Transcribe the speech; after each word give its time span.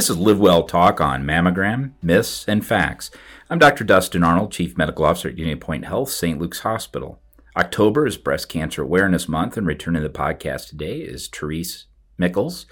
This 0.00 0.08
is 0.08 0.16
Live 0.16 0.40
Well 0.40 0.62
Talk 0.62 0.98
on 0.98 1.24
mammogram, 1.24 1.92
myths, 2.00 2.46
and 2.48 2.64
facts. 2.64 3.10
I'm 3.50 3.58
Dr. 3.58 3.84
Dustin 3.84 4.24
Arnold, 4.24 4.50
Chief 4.50 4.74
Medical 4.78 5.04
Officer 5.04 5.28
at 5.28 5.36
Unity 5.36 5.60
Point 5.60 5.84
Health, 5.84 6.08
St. 6.08 6.40
Luke's 6.40 6.60
Hospital. 6.60 7.20
October 7.54 8.06
is 8.06 8.16
Breast 8.16 8.48
Cancer 8.48 8.80
Awareness 8.80 9.28
Month, 9.28 9.58
and 9.58 9.66
returning 9.66 10.00
to 10.00 10.08
the 10.08 10.14
podcast 10.14 10.70
today 10.70 11.00
is 11.00 11.28
Therese 11.28 11.84
Michels, 12.16 12.64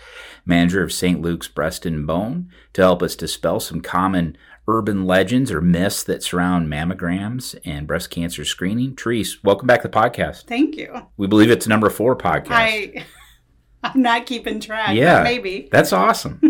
manager 0.46 0.82
of 0.82 0.90
St. 0.90 1.20
Luke's 1.20 1.48
Breast 1.48 1.84
and 1.84 2.06
Bone, 2.06 2.48
to 2.72 2.80
help 2.80 3.02
us 3.02 3.14
dispel 3.14 3.60
some 3.60 3.82
common 3.82 4.34
urban 4.66 5.04
legends 5.04 5.52
or 5.52 5.60
myths 5.60 6.02
that 6.04 6.22
surround 6.22 6.72
mammograms 6.72 7.54
and 7.62 7.86
breast 7.86 8.08
cancer 8.08 8.46
screening. 8.46 8.96
Therese, 8.96 9.44
welcome 9.44 9.66
back 9.66 9.82
to 9.82 9.88
the 9.88 9.94
podcast. 9.94 10.44
Thank 10.46 10.76
you. 10.76 10.94
We 11.18 11.26
believe 11.26 11.50
it's 11.50 11.68
number 11.68 11.90
four 11.90 12.16
podcast. 12.16 12.52
I, 12.52 13.04
I'm 13.82 14.00
not 14.00 14.24
keeping 14.24 14.60
track. 14.60 14.96
yeah, 14.96 15.22
maybe. 15.22 15.68
That's 15.70 15.92
awesome. 15.92 16.40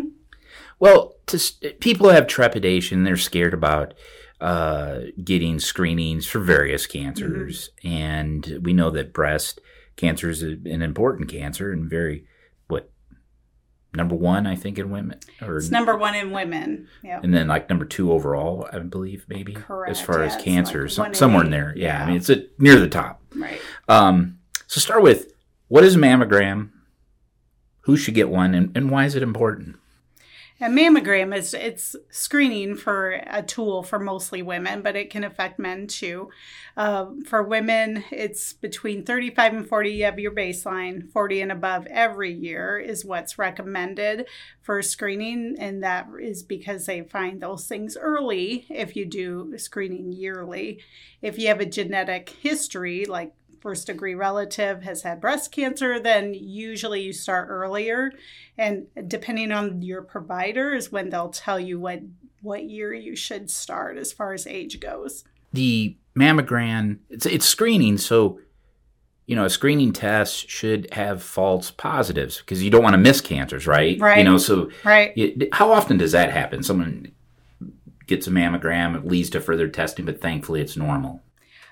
Well, 0.78 1.16
to, 1.26 1.38
people 1.80 2.10
have 2.10 2.26
trepidation. 2.26 3.04
They're 3.04 3.16
scared 3.16 3.54
about 3.54 3.94
uh, 4.40 5.00
getting 5.22 5.58
screenings 5.58 6.26
for 6.26 6.38
various 6.38 6.86
cancers. 6.86 7.70
Mm-hmm. 7.82 7.96
And 7.96 8.60
we 8.62 8.72
know 8.72 8.90
that 8.90 9.12
breast 9.12 9.60
cancer 9.96 10.30
is 10.30 10.42
an 10.42 10.82
important 10.82 11.28
cancer 11.28 11.72
and 11.72 11.90
very 11.90 12.24
what 12.68 12.90
number 13.94 14.14
one, 14.14 14.46
I 14.46 14.54
think, 14.54 14.78
in 14.78 14.90
women. 14.90 15.18
Or 15.42 15.56
it's 15.56 15.70
number 15.70 15.96
one 15.96 16.14
in 16.14 16.30
women. 16.30 16.86
Yeah. 17.02 17.20
And 17.22 17.34
then 17.34 17.48
like 17.48 17.68
number 17.68 17.84
two 17.84 18.12
overall, 18.12 18.68
I 18.72 18.78
believe, 18.78 19.26
maybe. 19.28 19.54
Correct. 19.54 19.90
As 19.90 20.00
far 20.00 20.20
yeah, 20.20 20.26
as 20.26 20.42
cancer, 20.42 20.88
like 20.96 21.16
somewhere 21.16 21.44
in 21.44 21.50
there. 21.50 21.74
Yeah. 21.76 21.98
yeah. 21.98 22.04
I 22.04 22.06
mean, 22.06 22.16
it's 22.16 22.30
a, 22.30 22.44
near 22.58 22.78
the 22.78 22.88
top. 22.88 23.20
Right. 23.34 23.60
Um, 23.88 24.38
so 24.68 24.80
start 24.80 25.02
with 25.02 25.32
what 25.66 25.84
is 25.84 25.96
a 25.96 25.98
mammogram? 25.98 26.70
Who 27.82 27.96
should 27.96 28.14
get 28.14 28.28
one, 28.28 28.54
and, 28.54 28.76
and 28.76 28.90
why 28.90 29.06
is 29.06 29.14
it 29.14 29.22
important? 29.22 29.76
A 30.60 30.64
mammogram 30.64 31.36
is 31.36 31.54
it's 31.54 31.94
screening 32.10 32.74
for 32.74 33.22
a 33.28 33.44
tool 33.44 33.84
for 33.84 34.00
mostly 34.00 34.42
women, 34.42 34.82
but 34.82 34.96
it 34.96 35.08
can 35.08 35.22
affect 35.22 35.56
men 35.60 35.86
too. 35.86 36.30
Uh, 36.76 37.10
for 37.26 37.44
women, 37.44 38.02
it's 38.10 38.54
between 38.54 39.04
35 39.04 39.54
and 39.54 39.68
40 39.68 40.02
of 40.02 40.18
your 40.18 40.32
baseline. 40.32 41.08
40 41.12 41.42
and 41.42 41.52
above 41.52 41.86
every 41.86 42.32
year 42.32 42.76
is 42.76 43.04
what's 43.04 43.38
recommended 43.38 44.26
for 44.60 44.82
screening, 44.82 45.54
and 45.60 45.80
that 45.84 46.08
is 46.20 46.42
because 46.42 46.86
they 46.86 47.02
find 47.02 47.40
those 47.40 47.68
things 47.68 47.96
early 47.96 48.66
if 48.68 48.96
you 48.96 49.06
do 49.06 49.56
screening 49.58 50.10
yearly. 50.10 50.80
If 51.22 51.38
you 51.38 51.46
have 51.48 51.60
a 51.60 51.66
genetic 51.66 52.30
history, 52.30 53.04
like 53.04 53.32
first 53.60 53.86
degree 53.86 54.14
relative 54.14 54.82
has 54.82 55.02
had 55.02 55.20
breast 55.20 55.52
cancer, 55.52 56.00
then 56.00 56.34
usually 56.34 57.02
you 57.02 57.12
start 57.12 57.48
earlier. 57.48 58.12
And 58.56 58.86
depending 59.06 59.52
on 59.52 59.82
your 59.82 60.02
provider 60.02 60.74
is 60.74 60.92
when 60.92 61.10
they'll 61.10 61.30
tell 61.30 61.60
you 61.60 61.78
what 61.78 62.00
what 62.40 62.64
year 62.64 62.94
you 62.94 63.16
should 63.16 63.50
start 63.50 63.98
as 63.98 64.12
far 64.12 64.32
as 64.32 64.46
age 64.46 64.78
goes. 64.78 65.24
The 65.52 65.96
mammogram, 66.16 66.98
it's, 67.10 67.26
it's 67.26 67.46
screening, 67.46 67.98
so 67.98 68.40
you 69.26 69.36
know, 69.36 69.44
a 69.44 69.50
screening 69.50 69.92
test 69.92 70.48
should 70.48 70.88
have 70.94 71.22
false 71.22 71.70
positives 71.70 72.38
because 72.38 72.62
you 72.62 72.70
don't 72.70 72.82
want 72.82 72.94
to 72.94 72.98
miss 72.98 73.20
cancers, 73.20 73.66
right? 73.66 74.00
Right. 74.00 74.18
You 74.18 74.24
know, 74.24 74.38
so 74.38 74.70
right. 74.84 75.12
It, 75.16 75.52
how 75.52 75.70
often 75.70 75.98
does 75.98 76.12
that 76.12 76.32
happen? 76.32 76.62
Someone 76.62 77.12
gets 78.06 78.26
a 78.26 78.30
mammogram, 78.30 78.96
it 78.96 79.06
leads 79.06 79.28
to 79.30 79.40
further 79.40 79.68
testing, 79.68 80.06
but 80.06 80.22
thankfully 80.22 80.62
it's 80.62 80.78
normal. 80.78 81.22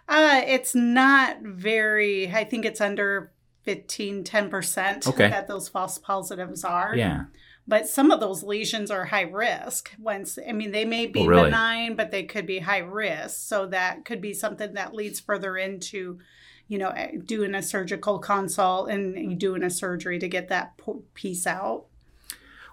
Uh, 0.08 0.40
it's 0.46 0.74
not 0.74 1.40
very, 1.42 2.30
I 2.32 2.44
think 2.44 2.64
it's 2.64 2.80
under 2.80 3.32
15, 3.64 4.22
10% 4.24 5.08
okay. 5.08 5.28
that 5.28 5.48
those 5.48 5.68
false 5.68 5.98
positives 5.98 6.64
are. 6.64 6.94
Yeah. 6.96 7.24
But 7.68 7.88
some 7.88 8.12
of 8.12 8.20
those 8.20 8.44
lesions 8.44 8.92
are 8.92 9.06
high 9.06 9.22
risk. 9.22 9.90
Once, 9.98 10.38
I 10.48 10.52
mean, 10.52 10.70
they 10.70 10.84
may 10.84 11.06
be 11.06 11.20
oh, 11.20 11.26
really? 11.26 11.44
benign, 11.44 11.96
but 11.96 12.12
they 12.12 12.22
could 12.22 12.46
be 12.46 12.60
high 12.60 12.78
risk. 12.78 13.48
So 13.48 13.66
that 13.66 14.04
could 14.04 14.20
be 14.20 14.32
something 14.32 14.74
that 14.74 14.94
leads 14.94 15.18
further 15.18 15.56
into, 15.56 16.20
you 16.68 16.78
know, 16.78 16.90
eh, 16.90 17.16
doing 17.24 17.56
a 17.56 17.62
surgical 17.62 18.20
consult 18.20 18.88
and 18.88 19.38
doing 19.40 19.64
a 19.64 19.70
surgery 19.70 20.20
to 20.20 20.28
get 20.28 20.48
that 20.48 20.80
piece 21.14 21.44
out. 21.44 21.86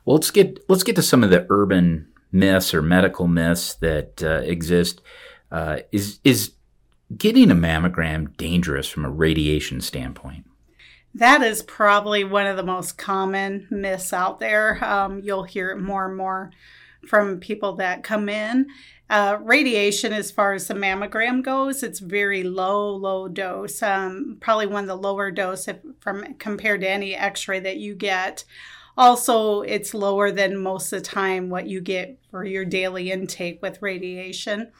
Well, 0.05 0.17
let's 0.17 0.29
get 0.29 0.59
let's 0.69 0.83
get 0.83 0.95
to 0.97 1.01
some 1.01 1.23
of 1.23 1.31
the 1.31 1.47
urban 1.49 2.09
myths 2.31 2.73
or 2.73 2.81
medical 2.81 3.27
myths 3.27 3.73
that 3.75 4.21
uh, 4.21 4.41
exist. 4.43 5.01
Uh, 5.51 5.79
is 5.91 6.19
is 6.23 6.51
getting 7.17 7.51
a 7.51 7.55
mammogram 7.55 8.35
dangerous 8.37 8.87
from 8.87 9.05
a 9.05 9.09
radiation 9.09 9.81
standpoint? 9.81 10.45
That 11.15 11.43
is 11.43 11.61
probably 11.61 12.23
one 12.23 12.47
of 12.47 12.57
the 12.57 12.63
most 12.63 12.97
common 12.97 13.67
myths 13.69 14.13
out 14.13 14.39
there. 14.39 14.83
Um, 14.83 15.21
you'll 15.23 15.43
hear 15.43 15.71
it 15.71 15.79
more 15.79 16.07
and 16.07 16.17
more 16.17 16.51
from 17.07 17.39
people 17.39 17.73
that 17.73 18.03
come 18.03 18.29
in. 18.29 18.67
Uh, 19.09 19.37
radiation, 19.41 20.11
as 20.11 20.31
far 20.31 20.53
as 20.53 20.67
the 20.67 20.73
mammogram 20.73 21.43
goes, 21.43 21.83
it's 21.83 21.99
very 21.99 22.41
low, 22.43 22.95
low 22.95 23.27
dose. 23.27 23.83
Um, 23.83 24.37
probably 24.39 24.65
one 24.65 24.85
of 24.85 24.87
the 24.87 24.95
lower 24.95 25.29
dose 25.29 25.67
if, 25.67 25.77
from 25.99 26.33
compared 26.39 26.81
to 26.81 26.89
any 26.89 27.13
X-ray 27.13 27.59
that 27.59 27.77
you 27.77 27.93
get. 27.93 28.43
Also, 28.97 29.61
it's 29.61 29.93
lower 29.93 30.31
than 30.31 30.57
most 30.57 30.93
of 30.93 31.03
the 31.03 31.07
time 31.07 31.49
what 31.49 31.67
you 31.67 31.81
get 31.81 32.17
for 32.31 32.43
your 32.43 32.65
daily 32.65 33.11
intake 33.11 33.61
with 33.61 33.81
radiation 33.81 34.71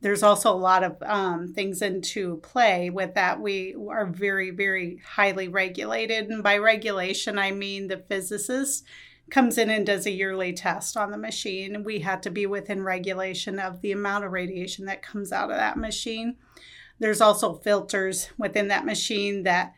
there's 0.00 0.22
also 0.22 0.52
a 0.52 0.56
lot 0.56 0.84
of 0.84 0.96
um, 1.02 1.52
things 1.54 1.80
into 1.80 2.36
play 2.38 2.90
with 2.90 3.14
that. 3.14 3.40
We 3.40 3.74
are 3.90 4.06
very, 4.06 4.50
very 4.50 5.00
highly 5.04 5.48
regulated. 5.48 6.28
And 6.28 6.42
by 6.42 6.58
regulation, 6.58 7.38
I 7.38 7.50
mean 7.52 7.88
the 7.88 8.04
physicist 8.08 8.84
comes 9.30 9.58
in 9.58 9.70
and 9.70 9.86
does 9.86 10.06
a 10.06 10.10
yearly 10.10 10.52
test 10.52 10.96
on 10.96 11.10
the 11.10 11.18
machine. 11.18 11.82
We 11.82 12.00
have 12.00 12.20
to 12.22 12.30
be 12.30 12.46
within 12.46 12.82
regulation 12.82 13.58
of 13.58 13.80
the 13.80 13.92
amount 13.92 14.24
of 14.24 14.32
radiation 14.32 14.84
that 14.86 15.02
comes 15.02 15.32
out 15.32 15.50
of 15.50 15.56
that 15.56 15.78
machine. 15.78 16.36
There's 16.98 17.20
also 17.20 17.54
filters 17.54 18.28
within 18.38 18.68
that 18.68 18.86
machine 18.86 19.42
that 19.42 19.72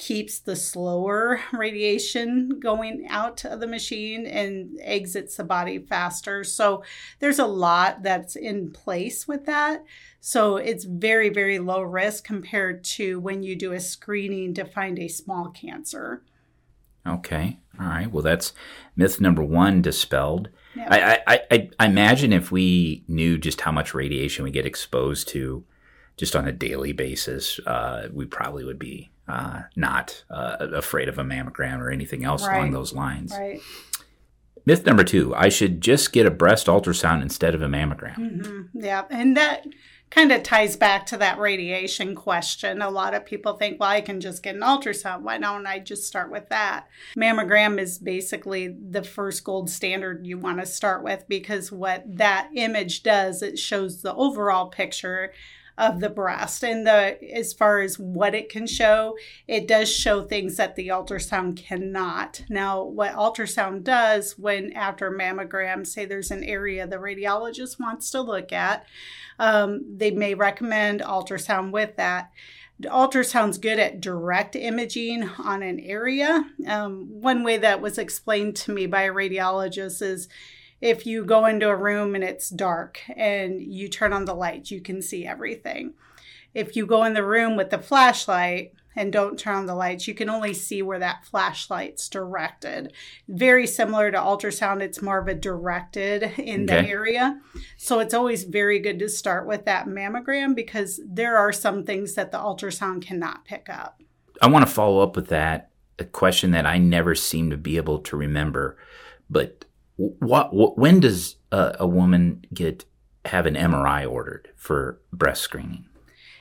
keeps 0.00 0.38
the 0.38 0.56
slower 0.56 1.42
radiation 1.52 2.58
going 2.58 3.06
out 3.10 3.44
of 3.44 3.60
the 3.60 3.66
machine 3.66 4.24
and 4.26 4.78
exits 4.82 5.36
the 5.36 5.44
body 5.44 5.78
faster. 5.78 6.42
So 6.42 6.82
there's 7.18 7.38
a 7.38 7.46
lot 7.46 8.02
that's 8.02 8.34
in 8.34 8.70
place 8.70 9.28
with 9.28 9.44
that. 9.44 9.84
So 10.18 10.56
it's 10.56 10.84
very, 10.84 11.28
very 11.28 11.58
low 11.58 11.82
risk 11.82 12.24
compared 12.24 12.82
to 12.84 13.20
when 13.20 13.42
you 13.42 13.54
do 13.54 13.72
a 13.72 13.80
screening 13.80 14.54
to 14.54 14.64
find 14.64 14.98
a 14.98 15.06
small 15.06 15.50
cancer. 15.50 16.22
Okay. 17.06 17.58
All 17.78 17.86
right. 17.86 18.10
Well, 18.10 18.22
that's 18.22 18.54
myth 18.96 19.20
number 19.20 19.42
one 19.42 19.82
dispelled. 19.82 20.48
Yep. 20.76 20.88
I, 20.90 21.22
I, 21.26 21.40
I, 21.50 21.70
I 21.78 21.86
imagine 21.86 22.32
if 22.32 22.50
we 22.50 23.04
knew 23.06 23.36
just 23.36 23.60
how 23.60 23.72
much 23.72 23.92
radiation 23.92 24.44
we 24.44 24.50
get 24.50 24.64
exposed 24.64 25.28
to 25.28 25.62
just 26.16 26.34
on 26.34 26.48
a 26.48 26.52
daily 26.52 26.92
basis, 26.92 27.58
uh, 27.66 28.08
we 28.12 28.24
probably 28.24 28.64
would 28.64 28.78
be 28.78 29.10
uh, 29.30 29.62
not 29.76 30.24
uh, 30.30 30.56
afraid 30.72 31.08
of 31.08 31.18
a 31.18 31.24
mammogram 31.24 31.78
or 31.78 31.90
anything 31.90 32.24
else 32.24 32.46
right. 32.46 32.56
along 32.56 32.72
those 32.72 32.92
lines. 32.92 33.32
Right. 33.32 33.60
Myth 34.66 34.84
number 34.84 35.04
two: 35.04 35.34
I 35.34 35.48
should 35.48 35.80
just 35.80 36.12
get 36.12 36.26
a 36.26 36.30
breast 36.30 36.66
ultrasound 36.66 37.22
instead 37.22 37.54
of 37.54 37.62
a 37.62 37.66
mammogram. 37.66 38.16
Mm-hmm. 38.16 38.62
Yeah, 38.74 39.04
and 39.10 39.36
that 39.36 39.66
kind 40.10 40.32
of 40.32 40.42
ties 40.42 40.76
back 40.76 41.06
to 41.06 41.16
that 41.16 41.38
radiation 41.38 42.14
question. 42.14 42.82
A 42.82 42.90
lot 42.90 43.14
of 43.14 43.24
people 43.24 43.54
think, 43.54 43.78
well, 43.78 43.88
I 43.88 44.00
can 44.00 44.20
just 44.20 44.42
get 44.42 44.56
an 44.56 44.60
ultrasound. 44.62 45.22
Why 45.22 45.38
don't 45.38 45.66
I 45.66 45.78
just 45.78 46.04
start 46.04 46.32
with 46.32 46.48
that? 46.48 46.88
Mammogram 47.16 47.78
is 47.78 47.98
basically 47.98 48.68
the 48.68 49.04
first 49.04 49.44
gold 49.44 49.70
standard 49.70 50.26
you 50.26 50.36
want 50.36 50.58
to 50.58 50.66
start 50.66 51.04
with 51.04 51.24
because 51.28 51.70
what 51.70 52.04
that 52.16 52.50
image 52.54 53.04
does, 53.04 53.40
it 53.40 53.58
shows 53.58 54.02
the 54.02 54.14
overall 54.14 54.66
picture 54.66 55.32
of 55.80 55.98
the 55.98 56.10
breast. 56.10 56.62
And 56.62 56.86
the 56.86 57.18
as 57.34 57.54
far 57.54 57.80
as 57.80 57.98
what 57.98 58.34
it 58.34 58.50
can 58.50 58.66
show 58.66 59.16
it 59.48 59.66
does 59.66 59.90
show 59.92 60.22
things 60.22 60.56
that 60.56 60.76
the 60.76 60.88
ultrasound 60.88 61.56
cannot. 61.56 62.42
Now 62.50 62.84
what 62.84 63.14
ultrasound 63.14 63.82
does 63.82 64.38
when 64.38 64.72
after 64.74 65.10
mammogram 65.10 65.86
say 65.86 66.04
there's 66.04 66.30
an 66.30 66.44
area 66.44 66.86
the 66.86 66.96
radiologist 66.96 67.80
wants 67.80 68.10
to 68.10 68.20
look 68.20 68.52
at 68.52 68.84
um, 69.38 69.96
they 69.96 70.10
may 70.10 70.34
recommend 70.34 71.00
ultrasound 71.00 71.72
with 71.72 71.96
that. 71.96 72.30
Ultrasound's 72.82 73.58
good 73.58 73.78
at 73.78 74.00
direct 74.00 74.54
imaging 74.56 75.28
on 75.38 75.62
an 75.62 75.80
area. 75.80 76.44
Um, 76.66 77.06
one 77.08 77.42
way 77.42 77.56
that 77.56 77.80
was 77.80 77.96
explained 77.96 78.56
to 78.56 78.72
me 78.72 78.86
by 78.86 79.02
a 79.02 79.12
radiologist 79.12 80.02
is 80.02 80.28
if 80.80 81.06
you 81.06 81.24
go 81.24 81.46
into 81.46 81.68
a 81.68 81.76
room 81.76 82.14
and 82.14 82.24
it's 82.24 82.48
dark 82.48 83.00
and 83.16 83.60
you 83.60 83.88
turn 83.88 84.12
on 84.12 84.24
the 84.24 84.34
lights, 84.34 84.70
you 84.70 84.80
can 84.80 85.02
see 85.02 85.26
everything. 85.26 85.94
If 86.54 86.74
you 86.74 86.86
go 86.86 87.04
in 87.04 87.14
the 87.14 87.24
room 87.24 87.56
with 87.56 87.70
the 87.70 87.78
flashlight 87.78 88.72
and 88.96 89.12
don't 89.12 89.38
turn 89.38 89.54
on 89.54 89.66
the 89.66 89.74
lights, 89.74 90.08
you 90.08 90.14
can 90.14 90.28
only 90.28 90.52
see 90.52 90.82
where 90.82 90.98
that 90.98 91.24
flashlight's 91.24 92.08
directed. 92.08 92.92
Very 93.28 93.66
similar 93.66 94.10
to 94.10 94.18
ultrasound, 94.18 94.80
it's 94.80 95.02
more 95.02 95.18
of 95.18 95.28
a 95.28 95.34
directed 95.34 96.22
in 96.38 96.64
okay. 96.64 96.82
the 96.82 96.88
area. 96.88 97.40
So 97.76 98.00
it's 98.00 98.14
always 98.14 98.44
very 98.44 98.80
good 98.80 98.98
to 98.98 99.08
start 99.08 99.46
with 99.46 99.64
that 99.66 99.86
mammogram 99.86 100.56
because 100.56 101.00
there 101.06 101.36
are 101.36 101.52
some 101.52 101.84
things 101.84 102.14
that 102.14 102.32
the 102.32 102.38
ultrasound 102.38 103.02
cannot 103.02 103.44
pick 103.44 103.68
up. 103.68 104.02
I 104.42 104.48
want 104.48 104.66
to 104.66 104.72
follow 104.72 105.00
up 105.00 105.14
with 105.14 105.28
that 105.28 105.70
a 105.98 106.04
question 106.04 106.50
that 106.52 106.66
I 106.66 106.78
never 106.78 107.14
seem 107.14 107.50
to 107.50 107.58
be 107.58 107.76
able 107.76 107.98
to 107.98 108.16
remember, 108.16 108.78
but 109.28 109.66
what, 110.18 110.54
what 110.54 110.78
when 110.78 111.00
does 111.00 111.36
a, 111.52 111.76
a 111.80 111.86
woman 111.86 112.44
get 112.52 112.84
have 113.26 113.46
an 113.46 113.54
MRI 113.54 114.10
ordered 114.10 114.50
for 114.56 115.00
breast 115.12 115.42
screening? 115.42 115.84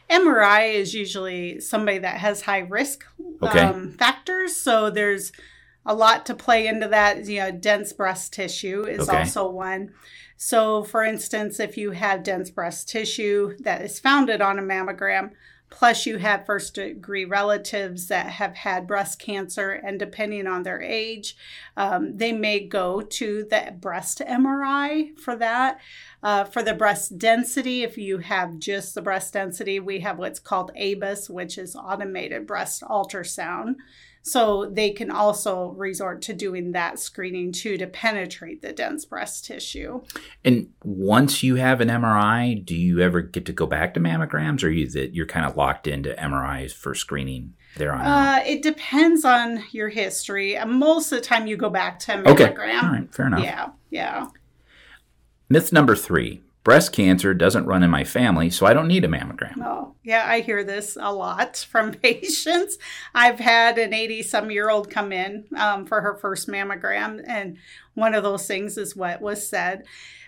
MRI 0.10 0.74
is 0.74 0.94
usually 0.94 1.60
somebody 1.60 2.00
that 2.00 2.18
has 2.18 2.42
high 2.42 2.60
risk 2.60 3.06
Okay. 3.44 3.60
um, 3.60 3.92
factors. 3.92 4.56
So 4.56 4.90
there's 4.90 5.32
a 5.86 5.94
lot 5.94 6.26
to 6.26 6.34
play 6.36 6.68
into 6.68 6.88
that. 6.88 7.26
You 7.26 7.40
know, 7.40 7.52
dense 7.52 7.94
breast 7.94 8.34
tissue 8.34 8.84
is 8.88 9.08
Okay. 9.08 9.18
also 9.20 9.50
one. 9.50 9.92
So, 10.38 10.84
for 10.84 11.04
instance, 11.04 11.60
if 11.60 11.78
you 11.78 11.92
have 11.92 12.24
dense 12.24 12.50
breast 12.50 12.88
tissue 12.90 13.56
that 13.60 13.82
is 13.82 14.00
founded 14.00 14.42
on 14.42 14.58
a 14.58 14.62
mammogram, 14.62 15.32
plus 15.70 16.06
you 16.06 16.18
have 16.18 16.46
first 16.46 16.76
degree 16.76 17.26
relatives 17.26 18.08
that 18.08 18.28
have 18.28 18.56
had 18.56 18.88
breast 18.88 19.20
cancer, 19.20 19.72
and 19.72 20.00
depending 20.00 20.48
on 20.48 20.64
their 20.64 20.82
age, 20.82 21.36
um, 21.78 22.18
they 22.18 22.32
may 22.32 22.60
go 22.60 23.02
to 23.02 23.44
the 23.50 23.74
breast 23.80 24.22
MRI 24.28 25.18
for 25.20 25.36
that. 25.36 25.80
Uh, 26.22 26.44
for 26.44 26.62
the 26.62 26.74
breast 26.74 27.18
density, 27.18 27.84
if 27.84 27.98
you 27.98 28.18
have 28.18 28.60
just 28.60 28.96
the 28.96 29.02
breast 29.02 29.34
density, 29.34 29.80
we 29.80 30.00
have 30.00 30.18
what's 30.18 30.40
called 30.40 30.72
ABUS, 30.76 31.30
which 31.30 31.58
is 31.58 31.76
automated 31.76 32.46
breast 32.46 32.82
ultrasound. 32.82 33.76
So 34.22 34.70
they 34.72 34.92
can 34.92 35.10
also 35.10 35.70
resort 35.70 36.22
to 36.24 36.34
doing 36.34 36.74
that 36.74 37.00
screening 37.00 37.52
too 37.52 37.78
to 37.78 37.88
penetrate 37.88 38.62
the 38.62 38.74
dense 38.74 39.06
breast 39.06 39.46
tissue. 39.46 40.02
And 40.44 40.70
once 40.84 41.42
you 41.42 41.56
have 41.56 41.82
an 41.82 41.88
MRI, 41.88 42.64
do 42.64 42.76
you 42.76 43.00
ever 43.00 43.22
get 43.22 43.46
to 43.46 43.54
go 43.54 43.66
back 43.66 43.94
to 43.94 44.00
mammograms, 44.00 44.64
or 44.64 44.70
you 44.70 44.88
that 44.90 45.14
you're 45.16 45.26
kind 45.26 45.46
of 45.46 45.56
locked 45.56 45.88
into 45.88 46.14
MRIs 46.14 46.74
for 46.74 46.94
screening 46.94 47.54
there 47.78 47.94
on? 47.94 48.02
Uh, 48.02 48.44
it 48.46 48.62
depends 48.62 49.24
on 49.24 49.64
your 49.72 49.90
history. 49.90 50.58
Uh, 50.58 50.66
Most 50.66 51.12
of 51.12 51.20
the 51.20 51.26
time, 51.26 51.48
you 51.48 51.56
go 51.58 51.70
back 51.70 52.00
to 52.00 52.14
a 52.14 52.32
okay, 52.32 52.48
mammogram. 52.48 52.84
all 52.84 52.92
right, 52.92 53.14
fair 53.16 53.28
enough. 53.28 53.44
Yeah, 53.44 53.70
yeah. 53.90 54.28
Myth 55.48 55.72
number 55.74 55.96
three: 55.96 56.42
breast 56.64 56.92
cancer 56.94 57.34
doesn't 57.34 57.66
run 57.66 57.84
in 57.84 57.90
my 57.90 58.04
family, 58.04 58.50
so 58.50 58.66
I 58.66 58.74
don't 58.74 58.88
need 58.88 59.04
a 59.06 59.08
mammogram. 59.08 59.59
Yeah, 60.10 60.26
I 60.28 60.40
hear 60.40 60.64
this 60.64 60.98
a 61.00 61.14
lot 61.14 61.58
from 61.70 61.94
patients. 61.94 62.80
I've 63.14 63.40
had 63.40 63.78
an 63.78 63.94
80 63.94 64.24
some 64.24 64.50
year 64.50 64.72
old 64.72 64.90
come 64.90 65.12
in 65.12 65.46
um, 65.56 65.86
for 65.86 66.02
her 66.02 66.18
first 66.18 66.48
mammogram, 66.48 67.24
and 67.28 67.58
one 67.94 68.16
of 68.16 68.24
those 68.24 68.48
things 68.48 68.76
is 68.80 68.96
what 68.96 69.22
was 69.22 69.48
said. 69.48 69.84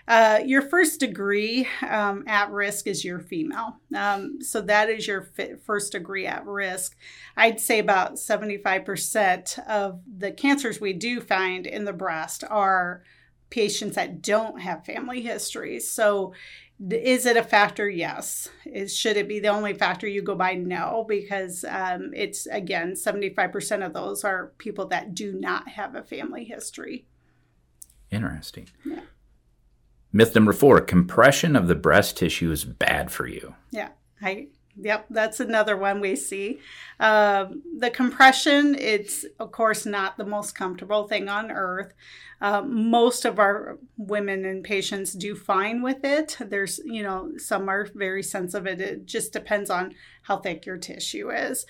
Uh, 0.06 0.38
your 0.44 0.62
first 0.62 1.00
degree 1.00 1.66
um, 1.88 2.22
at 2.28 2.52
risk 2.52 2.86
is 2.86 3.04
your 3.04 3.18
female. 3.18 3.76
Um, 3.92 4.40
so 4.40 4.60
that 4.60 4.88
is 4.88 5.08
your 5.08 5.22
fi- 5.22 5.54
first 5.56 5.90
degree 5.90 6.28
at 6.28 6.46
risk. 6.46 6.96
I'd 7.36 7.58
say 7.58 7.80
about 7.80 8.14
75% 8.14 9.58
of 9.66 10.00
the 10.06 10.30
cancers 10.30 10.80
we 10.80 10.92
do 10.92 11.20
find 11.20 11.66
in 11.66 11.86
the 11.86 11.92
breast 11.92 12.44
are 12.48 13.02
patients 13.52 13.96
that 13.96 14.22
don't 14.22 14.60
have 14.60 14.84
family 14.84 15.20
histories. 15.20 15.88
So 15.88 16.32
is 16.90 17.26
it 17.26 17.36
a 17.36 17.42
factor? 17.42 17.88
Yes. 17.88 18.48
Is 18.64 18.96
should 18.96 19.16
it 19.16 19.28
be 19.28 19.38
the 19.38 19.48
only 19.48 19.74
factor 19.74 20.08
you 20.08 20.22
go 20.22 20.34
by? 20.34 20.54
No, 20.54 21.04
because 21.06 21.64
um, 21.68 22.12
it's 22.16 22.46
again 22.46 22.96
seventy 22.96 23.28
five 23.28 23.52
percent 23.52 23.82
of 23.82 23.92
those 23.92 24.24
are 24.24 24.52
people 24.58 24.86
that 24.86 25.14
do 25.14 25.34
not 25.34 25.68
have 25.68 25.94
a 25.94 26.02
family 26.02 26.44
history. 26.44 27.06
Interesting. 28.10 28.68
Yeah. 28.84 29.00
Myth 30.12 30.34
number 30.34 30.52
four: 30.52 30.80
compression 30.80 31.54
of 31.54 31.68
the 31.68 31.74
breast 31.74 32.16
tissue 32.16 32.50
is 32.50 32.64
bad 32.64 33.12
for 33.12 33.26
you. 33.26 33.54
Yeah, 33.70 33.90
I. 34.20 34.48
Yep, 34.80 35.06
that's 35.10 35.38
another 35.38 35.76
one 35.76 36.00
we 36.00 36.16
see. 36.16 36.58
Um, 36.98 37.62
the 37.78 37.90
compression, 37.90 38.74
it's 38.74 39.24
of 39.38 39.52
course 39.52 39.84
not 39.84 40.16
the 40.16 40.24
most 40.24 40.54
comfortable 40.54 41.06
thing 41.06 41.28
on 41.28 41.50
earth. 41.50 41.92
Uh, 42.40 42.62
most 42.62 43.24
of 43.24 43.38
our 43.38 43.78
women 43.96 44.44
and 44.44 44.64
patients 44.64 45.12
do 45.12 45.36
fine 45.36 45.82
with 45.82 46.04
it. 46.04 46.38
There's, 46.40 46.80
you 46.84 47.02
know, 47.02 47.32
some 47.36 47.68
are 47.68 47.86
very 47.94 48.22
sensitive. 48.22 48.80
It 48.80 49.06
just 49.06 49.32
depends 49.32 49.68
on 49.70 49.94
how 50.22 50.38
thick 50.38 50.64
your 50.64 50.78
tissue 50.78 51.30
is. 51.30 51.66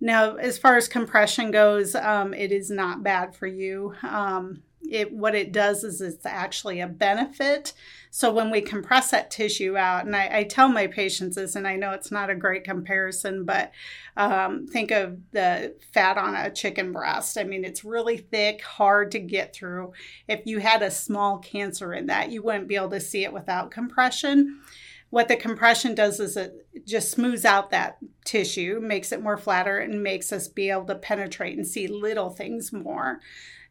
Now, 0.00 0.36
as 0.36 0.58
far 0.58 0.76
as 0.76 0.86
compression 0.86 1.50
goes, 1.50 1.94
um, 1.94 2.34
it 2.34 2.52
is 2.52 2.70
not 2.70 3.02
bad 3.02 3.34
for 3.34 3.46
you. 3.46 3.94
Um, 4.02 4.62
it 4.90 5.12
what 5.12 5.34
it 5.34 5.52
does 5.52 5.84
is 5.84 6.00
it's 6.00 6.26
actually 6.26 6.80
a 6.80 6.86
benefit. 6.86 7.72
So 8.10 8.32
when 8.32 8.50
we 8.50 8.60
compress 8.60 9.10
that 9.10 9.30
tissue 9.30 9.76
out, 9.76 10.06
and 10.06 10.14
I, 10.14 10.38
I 10.38 10.44
tell 10.44 10.68
my 10.68 10.86
patients 10.86 11.34
this, 11.34 11.56
and 11.56 11.66
I 11.66 11.74
know 11.74 11.90
it's 11.90 12.12
not 12.12 12.30
a 12.30 12.34
great 12.34 12.62
comparison, 12.62 13.44
but 13.44 13.72
um, 14.16 14.68
think 14.68 14.92
of 14.92 15.18
the 15.32 15.74
fat 15.92 16.16
on 16.16 16.36
a 16.36 16.50
chicken 16.50 16.92
breast. 16.92 17.36
I 17.36 17.44
mean, 17.44 17.64
it's 17.64 17.84
really 17.84 18.18
thick, 18.18 18.62
hard 18.62 19.10
to 19.12 19.18
get 19.18 19.54
through. 19.54 19.94
If 20.28 20.46
you 20.46 20.60
had 20.60 20.82
a 20.82 20.90
small 20.90 21.38
cancer 21.38 21.92
in 21.92 22.06
that, 22.06 22.30
you 22.30 22.42
wouldn't 22.42 22.68
be 22.68 22.76
able 22.76 22.90
to 22.90 23.00
see 23.00 23.24
it 23.24 23.32
without 23.32 23.72
compression 23.72 24.60
what 25.14 25.28
the 25.28 25.36
compression 25.36 25.94
does 25.94 26.18
is 26.18 26.36
it 26.36 26.66
just 26.84 27.12
smooths 27.12 27.44
out 27.44 27.70
that 27.70 27.98
tissue, 28.24 28.80
makes 28.82 29.12
it 29.12 29.22
more 29.22 29.36
flatter, 29.36 29.78
and 29.78 30.02
makes 30.02 30.32
us 30.32 30.48
be 30.48 30.70
able 30.70 30.86
to 30.86 30.96
penetrate 30.96 31.56
and 31.56 31.64
see 31.64 31.86
little 31.86 32.30
things 32.30 32.72
more. 32.72 33.20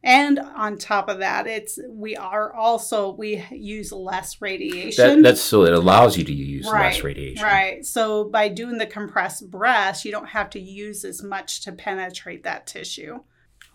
And 0.06 0.38
on 0.38 0.78
top 0.78 1.08
of 1.08 1.20
that, 1.20 1.48
it's 1.48 1.80
we 1.88 2.18
are 2.18 2.54
also 2.54 3.14
we 3.14 3.46
use 3.52 3.94
less 3.94 4.42
radiation. 4.42 5.22
That, 5.22 5.30
that's 5.30 5.42
so 5.42 5.64
it 5.64 5.72
allows 5.72 6.18
you 6.18 6.26
to 6.26 6.34
use 6.34 6.70
right, 6.70 6.88
less 6.88 7.04
radiation. 7.04 7.44
Right. 7.44 7.86
So 7.86 8.26
by 8.26 8.50
doing 8.50 8.78
the 8.78 8.86
compressed 8.86 9.50
breast, 9.50 10.04
you 10.04 10.12
don't 10.12 10.28
have 10.28 10.50
to 10.52 10.60
use 10.60 11.06
as 11.06 11.24
much 11.24 11.62
to 11.62 11.72
penetrate 11.72 12.44
that 12.44 12.68
tissue. 12.68 13.20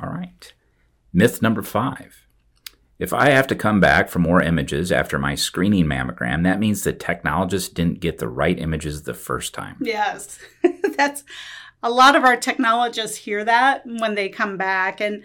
All 0.02 0.10
right. 0.10 0.52
Myth 1.14 1.40
number 1.40 1.62
five. 1.62 2.26
If 2.98 3.12
I 3.14 3.30
have 3.30 3.46
to 3.46 3.54
come 3.54 3.80
back 3.80 4.08
for 4.08 4.18
more 4.18 4.42
images 4.42 4.90
after 4.92 5.18
my 5.18 5.34
screening 5.34 5.86
mammogram, 5.86 6.42
that 6.42 6.58
means 6.58 6.82
the 6.82 6.92
technologist 6.92 7.72
didn't 7.72 8.00
get 8.00 8.18
the 8.18 8.28
right 8.28 8.58
images 8.58 9.02
the 9.02 9.14
first 9.14 9.54
time. 9.54 9.76
Yes. 9.80 10.38
That's 10.96 11.22
a 11.82 11.90
lot 11.90 12.16
of 12.16 12.24
our 12.24 12.36
technologists 12.36 13.16
hear 13.16 13.44
that 13.44 13.82
when 13.86 14.14
they 14.16 14.28
come 14.28 14.56
back. 14.56 15.00
And 15.00 15.22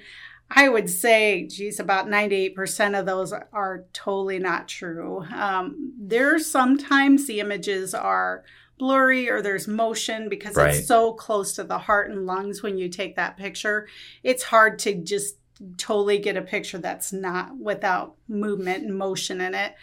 I 0.56 0.70
would 0.70 0.90
say, 0.90 1.48
geez, 1.48 1.80
about 1.80 2.08
98% 2.08 3.00
of 3.00 3.06
those 3.06 3.34
are 3.34 3.86
totally 3.92 4.38
not 4.40 4.68
true. 4.68 5.26
Um, 5.34 5.94
there's 6.00 6.46
sometimes 6.46 7.26
the 7.26 7.40
images 7.40 7.94
are 7.96 8.44
blurry 8.78 9.30
or 9.30 9.42
there's 9.42 9.68
motion 9.68 10.30
because 10.30 10.56
Right. 10.56 10.76
it's 10.76 10.88
so 10.88 11.14
close 11.14 11.54
to 11.56 11.64
the 11.64 11.78
heart 11.80 12.12
and 12.12 12.26
lungs 12.26 12.62
when 12.62 12.78
you 12.78 12.90
take 12.90 13.16
that 13.16 13.38
picture. 13.38 13.88
It's 14.24 14.44
hard 14.44 14.78
to 14.80 14.94
just 14.96 15.38
totally 15.78 16.18
get 16.18 16.38
a 16.38 16.42
picture 16.42 16.78
that's 16.78 17.14
not 17.14 17.58
without 17.58 18.16
movement 18.28 18.84
and 18.84 18.98
motion 18.98 19.42
in 19.42 19.54
it. 19.54 19.76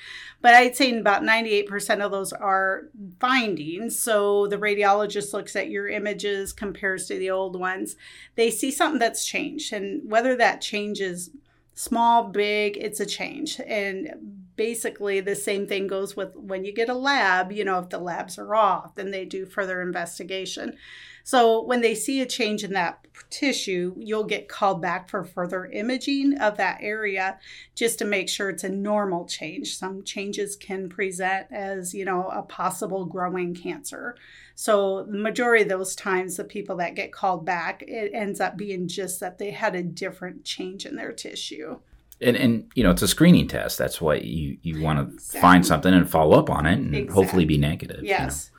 But 0.42 0.54
I'd 0.54 0.76
say 0.76 0.96
about 0.98 1.22
98% 1.22 2.04
of 2.04 2.10
those 2.10 2.32
are 2.32 2.84
findings. 3.18 3.98
So 3.98 4.46
the 4.46 4.56
radiologist 4.56 5.32
looks 5.32 5.54
at 5.56 5.70
your 5.70 5.88
images, 5.88 6.52
compares 6.52 7.06
to 7.06 7.18
the 7.18 7.30
old 7.30 7.58
ones. 7.58 7.96
They 8.36 8.50
see 8.50 8.70
something 8.70 8.98
that's 8.98 9.26
changed. 9.26 9.72
And 9.72 10.10
whether 10.10 10.36
that 10.36 10.60
change 10.60 11.00
is 11.00 11.30
small, 11.74 12.24
big, 12.24 12.76
it's 12.76 13.00
a 13.00 13.06
change. 13.06 13.60
And 13.66 14.44
basically, 14.56 15.20
the 15.20 15.36
same 15.36 15.66
thing 15.66 15.86
goes 15.86 16.16
with 16.16 16.34
when 16.36 16.64
you 16.64 16.72
get 16.72 16.88
a 16.88 16.94
lab. 16.94 17.52
You 17.52 17.64
know, 17.64 17.78
if 17.78 17.88
the 17.90 17.98
labs 17.98 18.38
are 18.38 18.54
off, 18.54 18.94
then 18.94 19.10
they 19.10 19.24
do 19.24 19.46
further 19.46 19.80
investigation. 19.82 20.76
So 21.24 21.62
when 21.62 21.80
they 21.80 21.94
see 21.94 22.20
a 22.20 22.26
change 22.26 22.64
in 22.64 22.72
that 22.72 23.06
tissue, 23.28 23.94
you'll 23.98 24.24
get 24.24 24.48
called 24.48 24.80
back 24.82 25.08
for 25.08 25.24
further 25.24 25.66
imaging 25.66 26.38
of 26.38 26.56
that 26.56 26.78
area 26.80 27.38
just 27.74 27.98
to 27.98 28.04
make 28.04 28.28
sure 28.28 28.50
it's 28.50 28.64
a 28.64 28.68
normal 28.68 29.26
change. 29.26 29.76
Some 29.76 30.02
changes 30.02 30.56
can 30.56 30.88
present 30.88 31.46
as, 31.52 31.94
you 31.94 32.04
know, 32.04 32.28
a 32.28 32.42
possible 32.42 33.04
growing 33.04 33.54
cancer. 33.54 34.16
So 34.54 35.04
the 35.04 35.18
majority 35.18 35.62
of 35.62 35.68
those 35.68 35.94
times 35.94 36.36
the 36.36 36.44
people 36.44 36.76
that 36.76 36.94
get 36.94 37.12
called 37.12 37.44
back, 37.44 37.82
it 37.86 38.12
ends 38.14 38.40
up 38.40 38.56
being 38.56 38.88
just 38.88 39.20
that 39.20 39.38
they 39.38 39.50
had 39.50 39.74
a 39.74 39.82
different 39.82 40.44
change 40.44 40.84
in 40.86 40.96
their 40.96 41.12
tissue. 41.12 41.78
And, 42.22 42.36
and 42.36 42.70
you 42.74 42.82
know, 42.82 42.90
it's 42.90 43.00
a 43.02 43.08
screening 43.08 43.48
test. 43.48 43.78
That's 43.78 44.00
why 44.00 44.16
you, 44.16 44.58
you 44.62 44.82
want 44.82 44.98
to 44.98 45.14
Exactly. 45.14 45.40
find 45.40 45.66
something 45.66 45.94
and 45.94 46.08
follow 46.08 46.38
up 46.38 46.50
on 46.50 46.66
it 46.66 46.78
and 46.78 46.94
Exactly. 46.94 47.14
hopefully 47.14 47.44
be 47.46 47.56
negative. 47.58 48.02
you 48.02 48.10
know. 48.10 48.18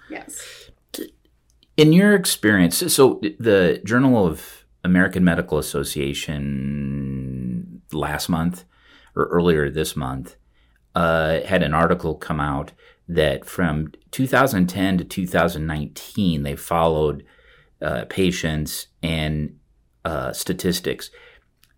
Yes. 0.09 0.70
In 1.77 1.93
your 1.93 2.13
experience, 2.13 2.93
so 2.93 3.21
the 3.39 3.81
Journal 3.85 4.27
of 4.27 4.65
American 4.83 5.23
Medical 5.23 5.57
Association 5.57 7.81
last 7.91 8.29
month 8.29 8.65
or 9.15 9.25
earlier 9.27 9.69
this 9.69 9.95
month 9.95 10.35
uh, 10.95 11.41
had 11.41 11.63
an 11.63 11.73
article 11.73 12.15
come 12.15 12.39
out 12.39 12.71
that 13.07 13.45
from 13.45 13.91
2010 14.11 14.97
to 14.99 15.03
2019 15.03 16.43
they 16.43 16.55
followed 16.55 17.25
uh, 17.81 18.05
patients 18.09 18.87
and 19.01 19.57
uh, 20.05 20.31
statistics 20.33 21.09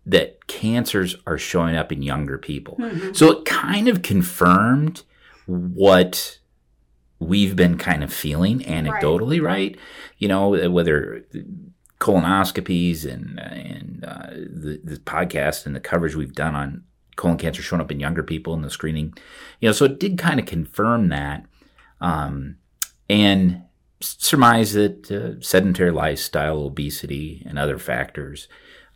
that 0.06 0.46
cancers 0.46 1.16
are 1.26 1.38
showing 1.38 1.76
up 1.76 1.90
in 1.90 2.02
younger 2.02 2.38
people. 2.38 2.76
Mhm. 2.78 3.16
So 3.16 3.30
it 3.30 3.44
kind 3.44 3.88
of 3.88 4.02
confirmed 4.02 5.02
what 5.46 6.38
we've 7.24 7.56
been 7.56 7.78
kind 7.78 8.04
of 8.04 8.12
feeling 8.12 8.60
anecdotally, 8.60 9.42
right? 9.42 9.76
You 10.18 10.28
know, 10.28 10.70
whether 10.70 11.24
colonoscopies 12.00 13.10
and 13.10 13.40
and 13.40 14.04
uh, 14.06 14.30
the, 14.30 14.80
the 14.84 14.96
podcast 14.98 15.66
and 15.66 15.74
the 15.74 15.80
coverage 15.80 16.14
we've 16.14 16.34
done 16.34 16.54
on 16.54 16.84
colon 17.16 17.38
cancer 17.38 17.62
showing 17.62 17.80
up 17.80 17.90
in 17.90 18.00
younger 18.00 18.22
people 18.22 18.54
in 18.54 18.62
the 18.62 18.70
screening. 18.70 19.14
You 19.60 19.68
know, 19.68 19.72
so 19.72 19.84
it 19.84 19.98
did 19.98 20.18
kind 20.18 20.40
of 20.40 20.46
confirm 20.46 21.08
that, 21.08 21.46
um, 22.00 22.56
and 23.08 23.62
surmise 24.00 24.72
that 24.72 25.10
uh, 25.10 25.40
sedentary 25.40 25.90
lifestyle, 25.90 26.64
obesity, 26.64 27.42
and 27.46 27.58
other 27.58 27.78
factors 27.78 28.48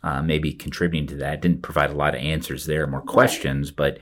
uh, 0.03 0.21
may 0.21 0.37
be 0.37 0.53
contributing 0.53 1.07
to 1.07 1.15
that. 1.15 1.41
Didn't 1.41 1.61
provide 1.61 1.89
a 1.89 1.95
lot 1.95 2.15
of 2.15 2.21
answers 2.21 2.65
there, 2.65 2.85
more 2.87 3.01
questions, 3.01 3.71
but 3.71 3.99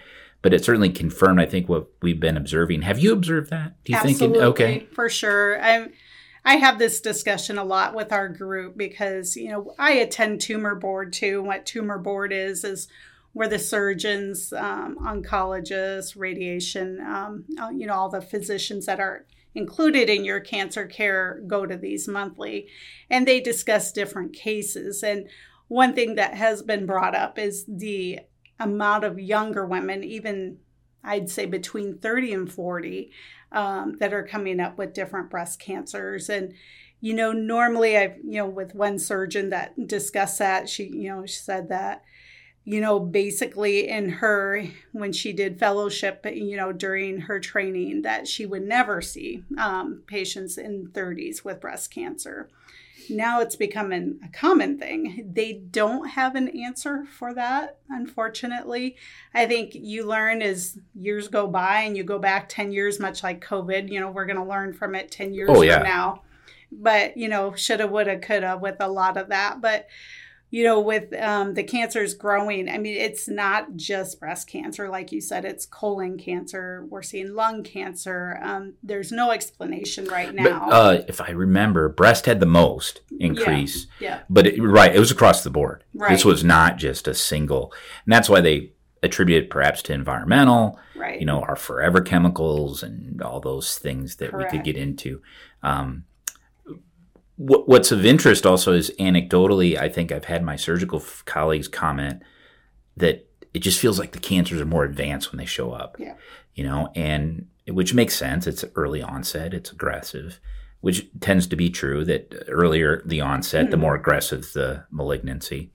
but 0.48 0.54
it 0.54 0.64
certainly 0.64 0.90
confirmed, 0.90 1.42
I 1.42 1.46
think, 1.46 1.68
what 1.68 1.90
we've 2.02 2.22
been 2.22 2.38
observing. 2.38 2.84
Have 2.84 3.00
you 3.00 3.12
observed 3.12 3.50
that? 3.50 3.84
Do 3.84 3.92
you 3.92 3.98
Absolutely, 3.98 4.40
think? 4.40 4.44
okay, 4.44 4.88
for 4.94 5.10
sure. 5.10 5.62
I 5.62 5.90
I 6.46 6.56
have 6.56 6.80
this 6.80 7.02
discussion 7.02 7.58
a 7.58 7.66
lot 7.66 7.94
with 7.94 8.14
our 8.14 8.30
group 8.30 8.78
because 8.78 9.36
you 9.36 9.50
know 9.50 9.76
I 9.78 9.92
attend 9.96 10.40
tumor 10.40 10.74
board 10.74 11.12
too. 11.12 11.40
And 11.40 11.48
What 11.48 11.66
tumor 11.66 11.98
board 11.98 12.32
is 12.32 12.64
is 12.64 12.88
where 13.34 13.50
the 13.50 13.60
surgeons, 13.60 14.54
um, 14.54 14.98
oncologists, 15.02 16.16
radiation, 16.18 17.02
um, 17.02 17.44
uh, 17.62 17.68
you 17.68 17.86
know, 17.86 17.96
all 17.96 18.08
the 18.08 18.22
physicians 18.22 18.86
that 18.86 19.02
are 19.02 19.26
included 19.54 20.10
in 20.10 20.24
your 20.24 20.40
cancer 20.40 20.86
care 20.86 21.42
go 21.46 21.66
to 21.66 21.76
these 21.76 22.08
monthly, 22.08 22.70
and 23.10 23.28
they 23.28 23.42
discuss 23.42 23.92
different 23.92 24.32
cases. 24.32 25.04
And 25.04 25.28
one 25.68 25.94
thing 25.94 26.16
that 26.16 26.36
has 26.36 26.64
been 26.64 26.86
brought 26.86 27.16
up 27.16 27.38
is 27.38 27.66
the 27.68 28.22
amount 28.60 29.04
of 29.04 29.20
younger 29.20 29.66
women, 29.66 30.04
even 30.04 30.58
I'd 31.04 31.30
say 31.30 31.46
between 31.46 31.98
30 31.98 32.34
and 32.34 32.52
40, 32.52 33.12
um, 33.52 33.98
that 34.00 34.14
are 34.14 34.24
coming 34.24 34.60
up 34.60 34.78
with 34.78 34.94
different 34.94 35.30
breast 35.30 35.60
cancers. 35.60 36.30
And, 36.30 36.54
you 37.00 37.14
know, 37.14 37.32
normally 37.32 37.98
I've, 37.98 38.18
you 38.18 38.40
know, 38.40 38.48
with 38.48 38.76
one 38.76 39.00
surgeon 39.00 39.50
that 39.52 39.88
discussed 39.88 40.40
that, 40.40 40.68
she, 40.68 40.86
you 40.86 41.10
know, 41.10 41.26
she 41.26 41.38
said 41.38 41.70
that, 41.70 42.04
you 42.66 42.82
know, 42.82 43.00
basically 43.00 43.88
in 43.88 44.10
her, 44.10 44.66
when 44.92 45.14
she 45.14 45.32
did 45.32 45.60
fellowship, 45.60 46.26
you 46.26 46.58
know, 46.58 46.74
during 46.74 47.22
her 47.22 47.40
training, 47.40 48.02
that 48.02 48.28
she 48.28 48.46
would 48.46 48.64
never 48.64 49.02
see 49.02 49.44
um, 49.58 50.04
patients 50.08 50.58
in 50.58 50.88
30s 50.88 51.46
with 51.46 51.62
breast 51.62 51.92
cancer 51.92 52.50
now 53.10 53.42
it's 53.42 53.56
becoming 53.56 54.20
a 54.24 54.28
common 54.30 54.78
thing. 54.78 55.32
They 55.34 55.54
don't 55.54 56.10
have 56.10 56.36
an 56.36 56.50
answer 56.50 57.06
for 57.06 57.34
that, 57.34 57.80
unfortunately. 57.90 58.98
I 59.34 59.46
think 59.46 59.74
you 59.74 60.06
learn 60.06 60.42
as 60.42 60.78
years 60.94 61.28
go 61.28 61.48
by 61.48 61.82
and 61.82 61.96
you 61.96 62.04
go 62.04 62.20
back 62.20 62.50
10 62.50 62.72
years, 62.72 63.00
much 63.00 63.24
like 63.24 63.46
COVID, 63.46 63.92
you 63.92 64.00
know, 64.00 64.12
we're 64.12 64.26
going 64.26 64.38
to 64.38 64.44
learn 64.44 64.74
from 64.74 64.96
it 64.96 65.12
10 65.12 65.34
years 65.34 65.50
oh, 65.52 65.62
yeah. 65.62 65.80
from 65.80 65.84
now. 65.84 66.22
But, 66.72 67.18
you 67.18 67.30
know, 67.30 67.56
shoulda, 67.56 67.88
woulda, 67.88 68.20
coulda 68.20 68.58
with 68.62 68.78
a 68.80 68.88
lot 68.88 69.18
of 69.18 69.30
that. 69.30 69.62
But 69.62 69.88
you 70.50 70.64
know, 70.64 70.80
with 70.80 71.14
um, 71.14 71.56
the 71.56 71.64
cancers 71.64 72.14
growing, 72.14 72.70
I 72.70 72.78
mean, 72.78 72.96
it's 72.96 73.28
not 73.28 73.76
just 73.76 74.20
breast 74.20 74.48
cancer, 74.48 74.88
like 74.88 75.12
you 75.12 75.20
said, 75.20 75.44
it's 75.44 75.66
colon 75.66 76.18
cancer. 76.18 76.86
We're 76.90 77.02
seeing 77.02 77.34
lung 77.34 77.64
cancer. 77.64 78.40
Um, 78.42 78.76
there's 78.82 79.12
no 79.12 79.32
explanation 79.32 80.06
right 80.06 80.34
now. 80.34 80.70
But, 80.70 80.74
uh, 80.74 81.04
if 81.10 81.20
I 81.20 81.32
remember, 81.32 81.90
breast 81.90 82.28
had 82.28 82.40
the 82.40 82.46
most 82.46 83.02
increase. 83.20 83.88
Yeah. 84.00 84.10
yeah. 84.10 84.20
But 84.30 84.48
it, 84.48 84.62
right, 84.62 84.96
it 84.96 85.00
was 85.00 85.12
across 85.12 85.44
the 85.44 85.50
board. 85.50 85.84
Right. 85.94 86.12
This 86.12 86.24
was 86.24 86.46
not 86.46 86.78
just 86.78 87.10
a 87.10 87.14
single, 87.14 87.74
and 88.06 88.14
that's 88.14 88.30
why 88.30 88.40
they 88.40 88.72
attribute 89.04 89.44
it 89.44 89.50
perhaps 89.50 89.82
to 89.84 89.94
environmental. 89.94 90.80
Right. 90.96 91.20
You 91.20 91.26
know, 91.26 91.42
our 91.42 91.58
forever 91.58 92.02
chemicals 92.02 92.84
and 92.84 93.22
all 93.22 93.42
those 93.42 93.78
things 93.78 94.16
that 94.16 94.32
Correct. 94.32 94.52
we 94.52 94.58
could 94.58 94.66
get 94.66 94.78
into. 94.78 95.22
Um, 95.62 96.06
what's 97.38 97.92
of 97.92 98.06
interest 98.06 98.46
also 98.46 98.74
is 98.74 98.92
anecdotally, 99.00 99.78
I 99.78 99.90
think 99.90 100.12
I've 100.12 100.26
had 100.26 100.44
my 100.44 100.56
surgical 100.56 101.04
colleagues 101.26 101.68
comment 101.68 102.22
that 102.98 103.28
it 103.54 103.60
just 103.60 103.80
feels 103.80 104.00
like 104.00 104.12
the 104.12 104.20
cancers 104.20 104.60
are 104.60 104.66
more 104.66 104.84
advanced 104.84 105.32
when 105.32 105.38
they 105.38 105.46
show 105.46 105.72
up. 105.72 105.96
Yeah. 106.00 106.16
You 106.56 106.64
know, 106.64 106.92
and 106.96 107.48
which 107.68 107.94
makes 107.94 108.16
sense. 108.16 108.48
It's 108.48 108.66
early 108.76 109.02
onset, 109.02 109.54
it's 109.54 109.72
aggressive, 109.72 110.40
which 110.82 111.08
tends 111.20 111.46
to 111.48 111.56
be 111.56 111.70
true 111.70 112.04
that 112.06 112.46
earlier 112.48 113.04
the 113.06 113.22
onset, 113.22 113.66
mm-hmm. 113.66 113.72
the 113.72 113.78
more 113.78 113.96
aggressive 113.96 114.52
the 114.54 114.86
malignancy. 114.90 115.72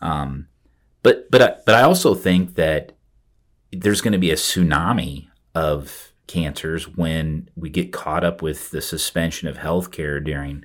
Um, 0.00 0.48
but 1.02 1.30
but 1.30 1.64
but 1.64 1.74
I 1.76 1.82
also 1.82 2.14
think 2.14 2.56
that 2.56 2.96
there's 3.72 4.00
going 4.00 4.12
to 4.12 4.18
be 4.18 4.32
a 4.32 4.36
tsunami 4.36 5.28
of 5.54 6.12
cancers 6.26 6.88
when 6.88 7.48
we 7.54 7.70
get 7.70 7.92
caught 7.92 8.24
up 8.24 8.42
with 8.42 8.70
the 8.70 8.82
suspension 8.82 9.48
of 9.48 9.58
healthcare 9.58 10.22
during 10.22 10.64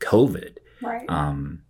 COVID. 0.00 0.56
Right. 0.82 1.08
Um, 1.08 1.62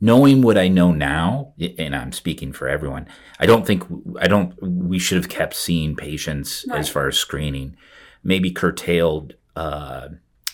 knowing 0.00 0.42
what 0.42 0.58
I 0.58 0.68
know 0.68 0.92
now, 0.92 1.54
and 1.78 1.94
I'm 1.94 2.12
speaking 2.12 2.52
for 2.52 2.68
everyone, 2.68 3.08
I 3.38 3.46
don't 3.46 3.66
think 3.66 3.84
I 4.20 4.28
don't 4.28 4.54
we 4.62 4.98
should 4.98 5.16
have 5.16 5.28
kept 5.28 5.54
seeing 5.54 5.96
patients 5.96 6.64
right. 6.68 6.78
as 6.78 6.88
far 6.88 7.08
as 7.08 7.18
screening, 7.18 7.76
maybe 8.22 8.50
curtailed 8.50 9.34
uh, 9.54 10.08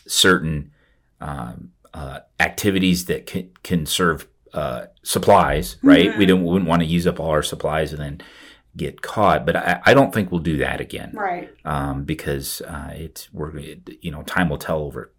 certain 0.07 0.73
um, 1.21 1.73
uh, 1.95 2.21
activities 2.41 3.07
that 3.07 3.27
can, 3.27 3.51
can 3.63 3.87
serve 3.87 4.27
uh, 4.55 4.87
supplies. 5.03 5.77
Right, 5.83 6.11
mm-hmm. 6.11 6.19
we 6.19 6.27
don't 6.27 6.45
we 6.45 6.53
wouldn't 6.53 6.69
want 6.69 6.83
to 6.83 6.89
use 6.89 7.07
up 7.07 7.21
all 7.21 7.31
our 7.31 7.43
supplies 7.43 7.93
and 7.93 8.03
then 8.03 8.21
get 8.77 9.03
caught. 9.03 9.45
But 9.45 9.57
I, 9.57 9.81
I 9.87 9.95
don't 9.95 10.13
think 10.15 10.31
we'll 10.31 10.41
do 10.41 10.59
that 10.59 10.81
again. 10.81 11.13
Right. 11.15 11.51
Um, 11.65 12.05
because 12.05 12.61
uh, 12.63 12.93
it's 12.95 13.33
we're 13.33 13.57
you 13.59 14.11
know 14.11 14.23
time 14.23 14.49
will 14.49 14.59
tell 14.59 14.79
over 14.79 15.13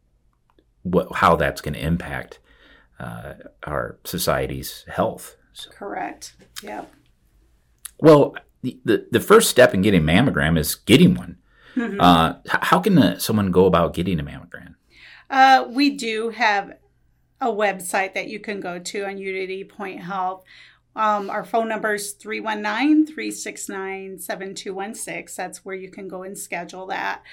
what 0.83 1.15
how 1.15 1.35
that's 1.35 1.61
going 1.61 1.73
to 1.73 1.85
impact 1.85 2.39
uh, 2.99 3.33
our 3.63 3.97
society's 4.03 4.85
health. 4.87 5.35
So. 5.53 5.71
Correct. 5.71 6.35
Yeah. 6.61 6.85
Well, 7.99 8.35
the, 8.61 8.79
the, 8.85 9.07
the 9.11 9.19
first 9.19 9.49
step 9.49 9.73
in 9.73 9.81
getting 9.81 10.01
a 10.01 10.03
mammogram 10.03 10.57
is 10.57 10.75
getting 10.75 11.15
one. 11.15 11.37
Mm-hmm. 11.75 11.99
Uh, 11.99 12.35
how 12.45 12.79
can 12.79 12.97
uh, 12.97 13.19
someone 13.19 13.51
go 13.51 13.65
about 13.65 13.93
getting 13.93 14.19
a 14.19 14.23
mammogram? 14.23 14.75
Uh, 15.29 15.65
we 15.69 15.89
do 15.91 16.29
have 16.29 16.73
a 17.41 17.47
website 17.47 18.13
that 18.13 18.27
you 18.27 18.39
can 18.39 18.59
go 18.59 18.79
to 18.79 19.05
on 19.05 19.17
Unity 19.17 19.63
Point 19.63 20.01
Health. 20.01 20.43
Um, 20.95 21.29
our 21.29 21.43
phone 21.43 21.67
number 21.67 21.95
is 21.95 22.11
319 22.13 23.07
369 23.07 24.19
7216. 24.19 25.33
That's 25.35 25.65
where 25.65 25.75
you 25.75 25.89
can 25.89 26.07
go 26.07 26.23
and 26.23 26.37
schedule 26.37 26.87
that. 26.87 27.23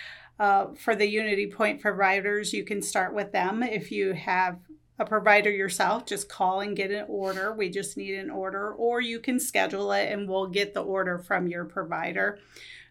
Uh, 0.40 0.73
for 0.75 0.97
the 0.97 1.06
Unity 1.06 1.49
Point 1.49 1.82
providers, 1.82 2.54
you 2.54 2.64
can 2.64 2.80
start 2.80 3.12
with 3.12 3.30
them. 3.30 3.62
If 3.62 3.92
you 3.92 4.14
have 4.14 4.59
a 4.99 5.04
provider 5.04 5.50
yourself, 5.50 6.06
just 6.06 6.30
call 6.30 6.61
and 6.61 6.75
get 6.75 6.90
an 6.90 7.04
order. 7.09 7.52
We 7.52 7.68
just 7.68 7.99
need 7.99 8.14
an 8.14 8.30
order, 8.30 8.73
or 8.73 9.02
you 9.02 9.20
can 9.20 9.38
schedule 9.38 9.92
it 9.92 10.11
and 10.11 10.26
we'll 10.26 10.47
get 10.47 10.73
the 10.73 10.82
order 10.82 11.18
from 11.18 11.47
your 11.47 11.66
provider. 11.66 12.38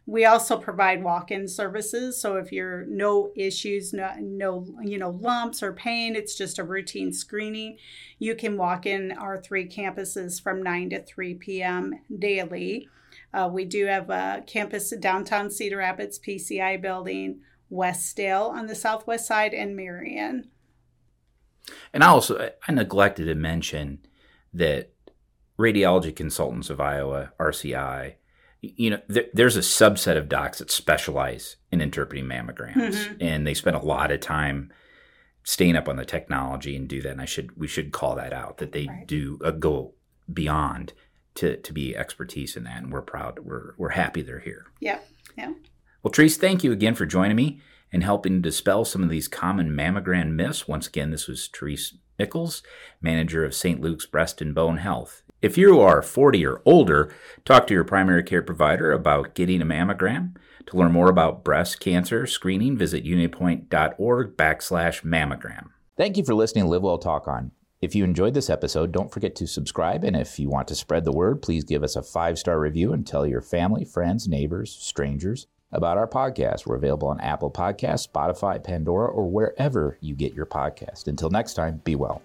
We 0.06 0.26
also 0.26 0.58
provide 0.58 1.04
walk-in 1.04 1.48
services, 1.48 2.22
so 2.22 2.38
if 2.38 2.52
you're 2.52 2.86
no 2.86 3.32
issues, 3.36 3.94
no, 3.94 4.14
no 4.20 4.68
you 4.84 5.00
know 5.00 5.10
lumps 5.10 5.64
or 5.64 5.74
pain, 5.74 6.16
it's 6.16 6.36
just 6.36 6.60
a 6.60 6.64
routine 6.64 7.12
screening. 7.12 7.78
You 8.20 8.36
can 8.36 8.58
walk 8.58 8.86
in 8.86 9.12
our 9.12 9.42
three 9.42 9.68
campuses 9.68 10.42
from 10.42 10.62
9 10.62 10.92
to 10.92 11.02
3 11.02 11.34
p.m. 11.36 11.94
daily. 12.20 12.90
Uh, 13.34 13.50
we 13.52 13.66
do 13.66 13.86
have 13.86 14.10
a 14.10 14.44
campus 14.48 14.92
downtown 15.00 15.50
Cedar 15.50 15.78
Rapids 15.78 16.20
PCI 16.20 16.82
building, 16.82 17.42
Westdale 17.72 18.50
on 18.50 18.68
the 18.68 18.76
southwest 18.76 19.28
side, 19.28 19.54
and 19.54 19.76
Marion. 19.76 20.50
And 21.94 22.04
I 22.04 22.08
also 22.08 22.52
I 22.68 22.72
neglected 22.72 23.26
to 23.26 23.36
mention 23.36 24.00
that 24.54 24.92
Radiology 25.60 26.16
Consultants 26.16 26.70
of 26.70 26.80
Iowa 26.80 27.32
(RCI), 27.40 28.16
you 28.62 28.90
know, 28.90 29.02
there, 29.08 29.26
there's 29.34 29.58
a 29.58 29.62
subset 29.62 30.18
of 30.18 30.30
docs 30.30 30.60
that 30.60 30.72
specialize 30.72 31.58
in 31.72 31.82
interpreting 31.82 32.26
mammograms, 32.26 32.96
mm-hmm. 32.96 33.14
and 33.22 33.46
they 33.46 33.54
spend 33.54 33.76
a 33.76 33.86
lot 33.86 34.12
of 34.12 34.20
time 34.20 34.72
staying 35.44 35.76
up 35.76 35.88
on 35.88 35.98
the 35.98 36.06
technology 36.06 36.76
and 36.76 36.88
do 36.88 37.02
that. 37.02 37.12
And 37.12 37.22
I 37.22 37.26
should 37.26 37.58
we 37.58 37.68
should 37.68 37.92
call 37.92 38.16
that 38.16 38.34
out 38.34 38.58
that 38.58 38.72
they 38.72 38.88
right. 38.88 39.06
do 39.06 39.40
uh, 39.44 39.52
go 39.52 39.94
beyond 40.32 40.94
to 41.40 41.58
to 41.58 41.74
be 41.74 41.96
expertise 41.96 42.56
in 42.56 42.66
that, 42.66 42.84
and 42.84 42.92
we're 42.92 43.02
proud. 43.02 43.40
We're 43.40 43.74
we're 43.78 43.90
happy 43.90 44.22
they're 44.22 44.40
here. 44.40 44.68
Yeah, 44.80 45.00
yeah. 45.38 45.54
Well, 46.04 46.12
Therese, 46.12 46.38
thank 46.38 46.64
you 46.64 46.72
again 46.72 46.96
for 46.96 47.06
joining 47.06 47.38
me 47.38 47.62
and 47.92 48.04
helping 48.04 48.42
dispel 48.42 48.86
some 48.86 49.04
of 49.04 49.10
these 49.10 49.28
common 49.28 49.72
mammogram 49.72 50.32
myths. 50.32 50.68
Once 50.68 50.88
again, 50.88 51.12
this 51.12 51.28
was 51.28 51.48
Therese 51.48 51.96
Michels, 52.18 52.62
manager 53.02 53.44
of 53.44 53.56
St. 53.56 53.82
Luke's 53.82 54.06
Breast 54.06 54.42
and 54.42 54.54
Bone 54.54 54.78
Health. 54.78 55.24
If 55.42 55.58
you 55.58 55.80
are 55.80 56.02
40 56.02 56.46
or 56.46 56.62
older, 56.66 57.14
talk 57.46 57.68
to 57.68 57.74
your 57.74 57.86
primary 57.86 58.24
care 58.24 58.42
provider 58.42 58.92
about 58.92 59.34
getting 59.34 59.62
a 59.62 59.66
mammogram. 59.66 60.36
To 60.68 60.78
learn 60.78 60.92
more 60.92 61.10
about 61.10 61.46
breast 61.46 61.80
cancer 61.80 62.28
screening, 62.28 62.78
visit 62.78 63.06
unitypoint.org 63.06 64.36
backslash 64.36 65.04
mammogram. 65.04 65.68
Thank 65.98 66.18
you 66.18 66.26
for 66.26 66.36
listening 66.36 66.66
to 66.66 66.70
Live 66.70 66.84
Well 66.84 66.98
Talk 66.98 67.28
On. 67.28 67.52
If 67.82 67.96
you 67.96 68.04
enjoyed 68.04 68.34
this 68.34 68.50
episode, 68.50 68.92
don't 68.92 69.12
forget 69.12 69.36
to 69.38 69.48
subscribe. 69.48 70.04
And 70.04 70.16
if 70.16 70.38
you 70.38 70.50
want 70.50 70.68
to 70.68 70.76
spread 70.76 71.06
the 71.06 71.14
word, 71.14 71.42
please 71.42 71.64
give 71.64 71.82
us 71.82 71.96
a 71.96 72.04
five 72.04 72.38
star 72.38 72.60
review 72.60 72.92
and 72.92 73.08
tell 73.08 73.26
your 73.26 73.42
family, 73.42 73.86
friends, 73.86 74.28
neighbors, 74.28 74.72
strangers 74.72 75.48
about 75.72 75.98
our 75.98 76.08
podcast. 76.08 76.66
We're 76.66 76.76
available 76.76 77.08
on 77.08 77.22
Apple 77.22 77.52
Podcasts, 77.52 78.08
Spotify, 78.08 78.62
Pandora, 78.62 79.08
or 79.10 79.30
wherever 79.30 79.98
you 80.02 80.14
get 80.14 80.34
your 80.34 80.46
podcast. 80.46 81.08
Until 81.08 81.30
next 81.30 81.54
time, 81.54 81.82
be 81.86 81.96
well. 81.96 82.22